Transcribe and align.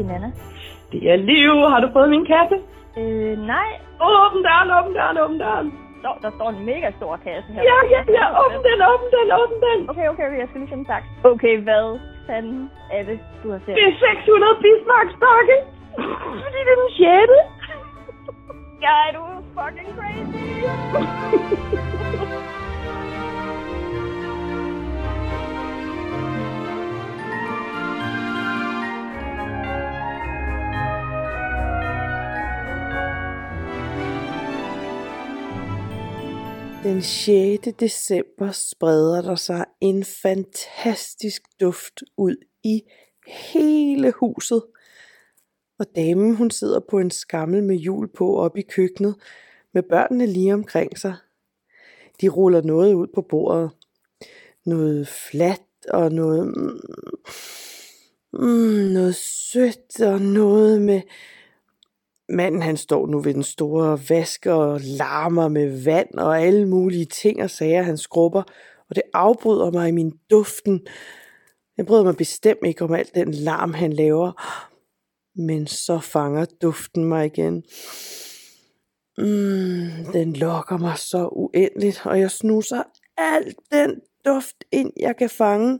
det 0.00 0.06
er 0.06 0.12
Nana. 0.18 0.30
Det 0.92 1.00
er 1.12 1.16
Liv. 1.16 1.54
Har 1.72 1.80
du 1.84 1.88
fået 1.96 2.08
min 2.14 2.26
kasse? 2.32 2.56
Øh, 3.00 3.34
nej. 3.52 3.68
Åbn 4.00 4.40
døren, 4.46 4.68
åbn 4.78 4.92
døren, 4.98 5.16
åbn 5.24 5.38
døren. 5.44 5.68
Nå, 6.04 6.10
der 6.22 6.30
står 6.36 6.48
en 6.50 6.64
mega 6.70 6.88
stor 6.98 7.12
kasse 7.24 7.48
her. 7.54 7.62
Ja, 7.70 7.78
ja, 7.94 8.00
ja. 8.18 8.24
Åbn 8.42 8.60
den, 8.68 8.78
åbn 8.92 9.06
den, 9.16 9.28
åbn 9.42 9.56
den. 9.66 9.78
Okay, 9.90 10.06
okay, 10.12 10.24
okay. 10.28 10.38
Jeg 10.42 10.48
skal 10.48 10.60
lige 10.60 10.70
finde 10.74 10.86
tak. 10.92 11.02
Okay, 11.32 11.54
hvad 11.66 11.86
fanden 12.26 12.70
er 12.96 13.02
det, 13.10 13.18
du 13.42 13.46
har 13.54 13.60
set? 13.64 13.74
Det 13.78 13.84
er 13.90 13.94
600 14.00 14.54
Bismarck-stokke. 14.64 15.56
Fordi 16.42 16.58
det 16.66 16.72
er 16.74 16.78
den 16.82 16.90
sjette. 16.98 17.38
Ja, 18.86 18.96
du 19.14 19.20
er 19.32 19.38
fucking 19.56 19.90
crazy. 19.96 20.44
Den 36.82 37.02
6. 37.02 37.68
december 37.80 38.50
spreder 38.50 39.22
der 39.22 39.34
sig 39.34 39.64
en 39.80 40.04
fantastisk 40.04 41.42
duft 41.60 42.02
ud 42.16 42.36
i 42.62 42.82
hele 43.26 44.12
huset. 44.12 44.62
Og 45.78 45.86
damen 45.96 46.36
hun 46.36 46.50
sidder 46.50 46.80
på 46.90 46.98
en 46.98 47.10
skammel 47.10 47.62
med 47.62 47.76
jul 47.76 48.08
på 48.08 48.36
op 48.36 48.56
i 48.56 48.62
køkkenet, 48.62 49.14
med 49.74 49.82
børnene 49.82 50.26
lige 50.26 50.54
omkring 50.54 50.98
sig. 50.98 51.14
De 52.20 52.28
ruller 52.28 52.62
noget 52.62 52.94
ud 52.94 53.06
på 53.14 53.22
bordet. 53.22 53.70
Noget 54.66 55.08
fladt 55.08 55.86
og 55.88 56.12
noget... 56.12 56.46
Mm, 56.46 56.80
mm 58.32 58.92
noget 58.92 59.14
sødt 59.14 60.00
og 60.00 60.20
noget 60.20 60.82
med... 60.82 61.02
Manden 62.30 62.62
han 62.62 62.76
står 62.76 63.06
nu 63.06 63.20
ved 63.20 63.34
den 63.34 63.42
store 63.42 64.00
vask 64.08 64.46
og 64.46 64.80
larmer 64.82 65.48
med 65.48 65.84
vand 65.84 66.14
og 66.14 66.42
alle 66.42 66.68
mulige 66.68 67.04
ting 67.04 67.42
og 67.42 67.50
sager, 67.50 67.82
han 67.82 67.98
skrubber, 67.98 68.42
og 68.90 68.96
det 68.96 69.02
afbryder 69.14 69.70
mig 69.70 69.88
i 69.88 69.92
min 69.92 70.12
duften. 70.30 70.80
Jeg 71.76 71.86
bryder 71.86 72.04
mig 72.04 72.16
bestemt 72.16 72.60
ikke 72.66 72.84
om 72.84 72.94
alt 72.94 73.14
den 73.14 73.34
larm, 73.34 73.74
han 73.74 73.92
laver. 73.92 74.32
Men 75.36 75.66
så 75.66 75.98
fanger 75.98 76.46
duften 76.62 77.04
mig 77.04 77.26
igen. 77.26 77.54
Mm, 79.18 80.12
den 80.12 80.32
lokker 80.32 80.78
mig 80.78 80.98
så 80.98 81.28
uendeligt, 81.32 82.02
og 82.04 82.20
jeg 82.20 82.30
snuser 82.30 82.82
alt 83.16 83.56
den 83.72 84.00
duft 84.26 84.64
ind, 84.72 84.92
jeg 85.00 85.16
kan 85.16 85.30
fange. 85.30 85.78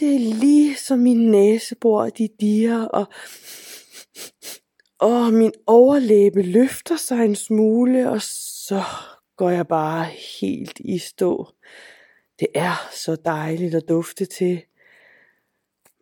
Det 0.00 0.14
er 0.14 0.34
lige 0.34 0.76
som 0.76 0.98
min 0.98 1.30
næsebor, 1.30 2.08
de 2.08 2.28
diger, 2.40 2.84
og 2.84 3.06
og 4.98 5.32
min 5.32 5.52
overlæbe 5.66 6.42
løfter 6.42 6.96
sig 6.96 7.24
en 7.24 7.34
smule, 7.34 8.10
og 8.10 8.22
så 8.22 8.82
går 9.36 9.50
jeg 9.50 9.68
bare 9.68 10.04
helt 10.40 10.80
i 10.80 10.98
stå. 10.98 11.48
Det 12.40 12.48
er 12.54 12.88
så 12.92 13.16
dejligt 13.24 13.74
at 13.74 13.88
dufte 13.88 14.26
til. 14.26 14.62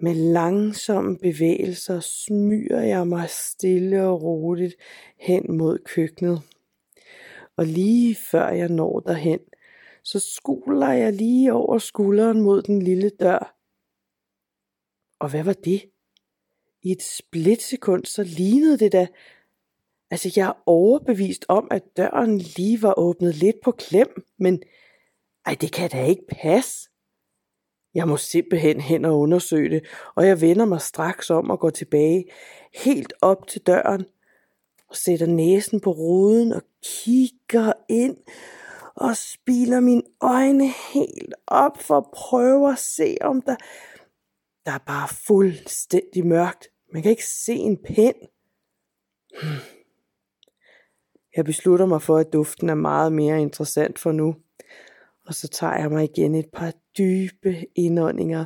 Med 0.00 0.14
langsomme 0.14 1.18
bevægelser 1.18 2.00
smyger 2.00 2.80
jeg 2.80 3.06
mig 3.06 3.30
stille 3.30 4.02
og 4.02 4.22
roligt 4.22 4.74
hen 5.16 5.56
mod 5.56 5.78
køkkenet. 5.78 6.42
Og 7.56 7.66
lige 7.66 8.14
før 8.14 8.48
jeg 8.48 8.68
når 8.68 9.00
derhen, 9.00 9.40
så 10.02 10.20
skuler 10.20 10.92
jeg 10.92 11.12
lige 11.12 11.52
over 11.52 11.78
skulderen 11.78 12.40
mod 12.40 12.62
den 12.62 12.82
lille 12.82 13.10
dør. 13.20 13.56
Og 15.18 15.30
hvad 15.30 15.44
var 15.44 15.52
det? 15.52 15.82
I 16.86 16.92
et 16.92 17.02
splitsekund, 17.02 18.04
så 18.04 18.22
lignede 18.22 18.78
det 18.78 18.92
da. 18.92 19.06
Altså, 20.10 20.32
jeg 20.36 20.48
er 20.48 20.62
overbevist 20.66 21.44
om, 21.48 21.68
at 21.70 21.82
døren 21.96 22.38
lige 22.38 22.82
var 22.82 22.98
åbnet 22.98 23.34
lidt 23.34 23.56
på 23.64 23.70
klem, 23.70 24.24
men 24.38 24.62
ej, 25.46 25.56
det 25.60 25.72
kan 25.72 25.90
da 25.90 26.04
ikke 26.04 26.26
passe. 26.28 26.90
Jeg 27.94 28.08
må 28.08 28.16
simpelthen 28.16 28.80
hen 28.80 29.04
og 29.04 29.18
undersøge 29.18 29.70
det, 29.70 29.86
og 30.14 30.26
jeg 30.26 30.40
vender 30.40 30.64
mig 30.64 30.80
straks 30.80 31.30
om 31.30 31.50
og 31.50 31.60
går 31.60 31.70
tilbage, 31.70 32.24
helt 32.74 33.12
op 33.20 33.48
til 33.48 33.60
døren, 33.60 34.06
og 34.88 34.96
sætter 34.96 35.26
næsen 35.26 35.80
på 35.80 35.90
ruden 35.90 36.52
og 36.52 36.62
kigger 36.84 37.72
ind, 37.88 38.16
og 38.94 39.16
spiler 39.16 39.80
mine 39.80 40.02
øjne 40.20 40.68
helt 40.94 41.34
op 41.46 41.78
for 41.82 41.96
at 41.96 42.10
prøve 42.14 42.72
at 42.72 42.78
se, 42.78 43.16
om 43.20 43.42
der... 43.42 43.56
Der 44.66 44.72
er 44.72 44.84
bare 44.86 45.08
fuldstændig 45.26 46.26
mørkt. 46.26 46.75
Man 46.96 47.02
kan 47.02 47.10
ikke 47.10 47.26
se 47.26 47.52
en 47.52 47.76
pind. 47.76 48.16
Jeg 51.36 51.44
beslutter 51.44 51.86
mig 51.86 52.02
for, 52.02 52.16
at 52.16 52.32
duften 52.32 52.68
er 52.68 52.74
meget 52.74 53.12
mere 53.12 53.40
interessant 53.40 53.98
for 53.98 54.12
nu. 54.12 54.36
Og 55.26 55.34
så 55.34 55.48
tager 55.48 55.78
jeg 55.78 55.90
mig 55.90 56.04
igen 56.04 56.34
et 56.34 56.50
par 56.52 56.72
dybe 56.98 57.66
indåndinger. 57.74 58.44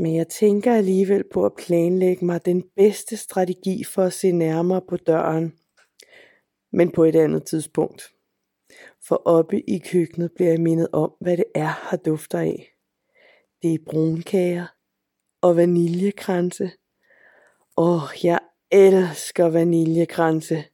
Men 0.00 0.16
jeg 0.16 0.28
tænker 0.28 0.74
alligevel 0.74 1.24
på 1.32 1.46
at 1.46 1.52
planlægge 1.58 2.24
mig 2.24 2.44
den 2.44 2.64
bedste 2.76 3.16
strategi 3.16 3.84
for 3.84 4.02
at 4.02 4.12
se 4.12 4.32
nærmere 4.32 4.82
på 4.88 4.96
døren. 4.96 5.54
Men 6.72 6.90
på 6.90 7.04
et 7.04 7.16
andet 7.16 7.44
tidspunkt. 7.44 8.02
For 9.08 9.22
oppe 9.24 9.70
i 9.70 9.78
køkkenet 9.78 10.32
bliver 10.32 10.50
jeg 10.50 10.60
mindet 10.60 10.88
om, 10.92 11.12
hvad 11.20 11.36
det 11.36 11.46
er, 11.54 11.88
har 11.88 11.96
dufter 11.96 12.38
af. 12.38 12.72
Det 13.62 13.74
er 13.74 13.78
brunkager, 13.86 14.77
og 15.42 15.56
vaniljekranse. 15.56 16.70
Åh, 17.76 18.02
jeg 18.22 18.38
elsker 18.70 19.44
vaniljekranse. 19.48 20.64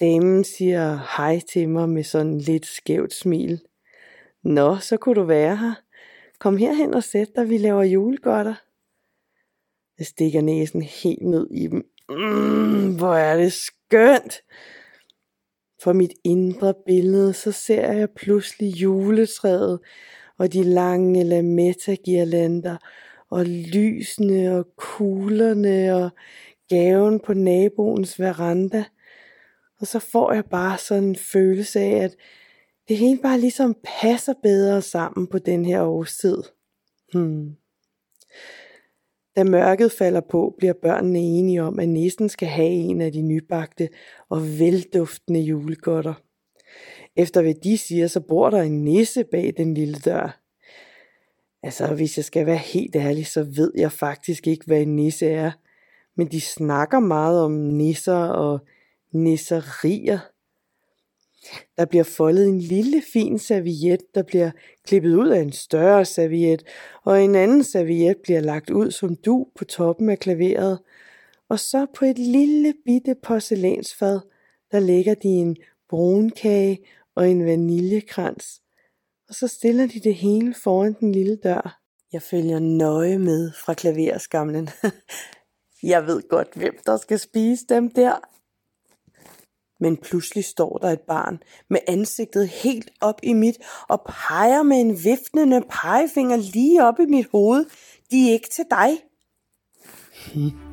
Damen 0.00 0.44
siger 0.44 1.16
hej 1.16 1.40
til 1.52 1.68
mig 1.68 1.88
med 1.88 2.04
sådan 2.04 2.38
lidt 2.38 2.66
skævt 2.66 3.14
smil. 3.14 3.62
Nå, 4.42 4.76
så 4.76 4.96
kunne 4.96 5.14
du 5.14 5.22
være 5.22 5.56
her. 5.56 5.74
Kom 6.38 6.56
herhen 6.56 6.94
og 6.94 7.04
sæt 7.04 7.28
dig, 7.36 7.48
vi 7.48 7.58
laver 7.58 7.82
julegodter. 7.82 8.54
Jeg 9.98 10.06
stikker 10.06 10.40
næsen 10.40 10.82
helt 10.82 11.22
ned 11.22 11.50
i 11.50 11.66
dem. 11.66 11.86
Mm, 12.08 12.96
hvor 12.96 13.14
er 13.14 13.36
det 13.36 13.52
skønt. 13.52 14.42
For 15.82 15.92
mit 15.92 16.12
indre 16.24 16.74
billede, 16.86 17.32
så 17.32 17.52
ser 17.52 17.92
jeg 17.92 18.10
pludselig 18.10 18.82
juletræet 18.82 19.80
og 20.38 20.52
de 20.52 20.62
lange 20.62 21.24
lametta-girlander 21.24 22.76
og 23.32 23.44
lysene 23.46 24.56
og 24.58 24.66
kuglerne 24.76 25.96
og 25.96 26.10
gaven 26.68 27.20
på 27.20 27.34
naboens 27.34 28.20
veranda. 28.20 28.84
Og 29.80 29.86
så 29.86 29.98
får 29.98 30.32
jeg 30.32 30.44
bare 30.44 30.78
sådan 30.78 31.04
en 31.04 31.16
følelse 31.16 31.80
af, 31.80 32.04
at 32.04 32.16
det 32.88 32.96
hele 32.96 33.18
bare 33.22 33.40
ligesom 33.40 33.76
passer 34.00 34.34
bedre 34.42 34.82
sammen 34.82 35.26
på 35.26 35.38
den 35.38 35.64
her 35.64 35.82
årstid. 35.82 36.42
Hmm. 37.12 37.56
Da 39.36 39.44
mørket 39.44 39.92
falder 39.92 40.20
på, 40.20 40.54
bliver 40.58 40.74
børnene 40.82 41.18
enige 41.18 41.62
om, 41.62 41.78
at 41.78 41.88
næsten 41.88 42.28
skal 42.28 42.48
have 42.48 42.70
en 42.70 43.00
af 43.00 43.12
de 43.12 43.22
nybagte 43.22 43.88
og 44.28 44.58
velduftende 44.58 45.40
julegodter. 45.40 46.14
Efter 47.16 47.42
hvad 47.42 47.54
de 47.54 47.78
siger, 47.78 48.06
så 48.06 48.20
bor 48.20 48.50
der 48.50 48.62
en 48.62 48.84
nisse 48.84 49.24
bag 49.24 49.54
den 49.56 49.74
lille 49.74 49.98
dør. 49.98 50.41
Altså, 51.62 51.94
hvis 51.94 52.16
jeg 52.16 52.24
skal 52.24 52.46
være 52.46 52.56
helt 52.56 52.96
ærlig, 52.96 53.26
så 53.26 53.42
ved 53.42 53.72
jeg 53.76 53.92
faktisk 53.92 54.46
ikke, 54.46 54.66
hvad 54.66 54.82
en 54.82 54.96
nisse 54.96 55.26
er. 55.26 55.50
Men 56.16 56.26
de 56.26 56.40
snakker 56.40 57.00
meget 57.00 57.40
om 57.40 57.52
nisser 57.52 58.24
og 58.24 58.60
nisserier. 59.12 60.18
Der 61.76 61.84
bliver 61.84 62.04
foldet 62.04 62.48
en 62.48 62.58
lille 62.58 63.02
fin 63.12 63.38
serviet, 63.38 64.00
der 64.14 64.22
bliver 64.22 64.50
klippet 64.84 65.14
ud 65.14 65.28
af 65.28 65.40
en 65.40 65.52
større 65.52 66.04
serviet, 66.04 66.62
og 67.04 67.24
en 67.24 67.34
anden 67.34 67.64
serviet 67.64 68.16
bliver 68.22 68.40
lagt 68.40 68.70
ud 68.70 68.90
som 68.90 69.16
du 69.16 69.46
på 69.54 69.64
toppen 69.64 70.10
af 70.10 70.18
klaveret. 70.18 70.78
Og 71.48 71.58
så 71.58 71.86
på 71.94 72.04
et 72.04 72.18
lille 72.18 72.74
bitte 72.84 73.14
porcelænsfad, 73.22 74.20
der 74.72 74.80
lægger 74.80 75.14
de 75.14 75.28
en 75.28 75.56
brunkage 75.88 76.78
og 77.14 77.30
en 77.30 77.44
vaniljekrans 77.44 78.62
og 79.32 79.36
så 79.36 79.48
stiller 79.48 79.86
de 79.86 80.00
det 80.00 80.14
hele 80.14 80.54
foran 80.54 80.96
den 81.00 81.12
lille 81.12 81.36
dør. 81.36 81.80
Jeg 82.12 82.22
følger 82.22 82.58
nøje 82.58 83.18
med 83.18 83.52
fra 83.52 83.74
klaverskamlen. 83.74 84.68
Jeg 85.92 86.06
ved 86.06 86.28
godt, 86.28 86.54
hvem 86.54 86.74
der 86.86 86.96
skal 86.96 87.18
spise 87.18 87.66
dem 87.68 87.90
der. 87.90 88.14
Men 89.80 89.96
pludselig 89.96 90.44
står 90.44 90.78
der 90.78 90.88
et 90.88 91.00
barn 91.00 91.42
med 91.70 91.78
ansigtet 91.88 92.48
helt 92.48 92.90
op 93.00 93.20
i 93.22 93.32
mit 93.32 93.58
og 93.88 94.00
peger 94.06 94.62
med 94.62 94.80
en 94.80 95.04
viftende 95.04 95.62
pegefinger 95.70 96.36
lige 96.36 96.84
op 96.86 97.00
i 97.00 97.06
mit 97.06 97.26
hoved. 97.32 97.64
De 98.10 98.28
er 98.28 98.32
ikke 98.32 98.48
til 98.48 98.64
dig. 98.70 98.90
Hmm. 100.34 100.71